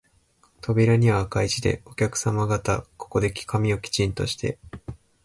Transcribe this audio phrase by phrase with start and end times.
[0.61, 4.57] 扉には赤い字で、お客さま方、ここで髪をきちんとして、